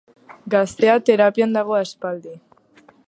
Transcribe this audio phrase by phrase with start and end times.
[0.53, 2.35] Gaztea terapian dago aspaldi.